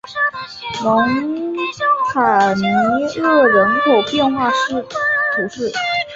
[0.83, 1.53] 蒙
[2.11, 2.65] 塔尼
[3.21, 4.83] 厄人口变化图
[5.47, 5.71] 示